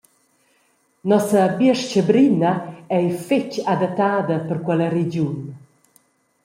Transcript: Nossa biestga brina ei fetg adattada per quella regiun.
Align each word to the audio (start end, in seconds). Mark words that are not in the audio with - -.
Nossa 1.09 1.41
biestga 1.57 2.01
brina 2.09 2.51
ei 2.97 3.07
fetg 3.25 3.51
adattada 3.73 4.35
per 4.47 4.57
quella 4.65 4.87
regiun. 4.97 5.37